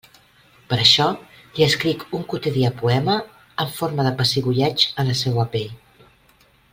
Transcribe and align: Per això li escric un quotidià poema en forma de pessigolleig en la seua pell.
Per 0.69 0.77
això 0.83 1.05
li 1.57 1.65
escric 1.65 2.05
un 2.21 2.25
quotidià 2.33 2.71
poema 2.81 3.19
en 3.65 3.71
forma 3.77 4.09
de 4.11 4.15
pessigolleig 4.23 4.87
en 5.03 5.13
la 5.13 5.19
seua 5.25 5.49
pell. 5.57 5.73